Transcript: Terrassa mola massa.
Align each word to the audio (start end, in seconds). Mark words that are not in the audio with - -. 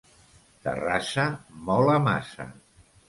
Terrassa 0.63 1.25
mola 1.67 1.99
massa. 2.07 2.49